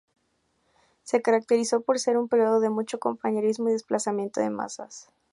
[1.03, 5.11] Se caracterizó por ser un periodo de mucho compañerismo y desplazamiento de masas.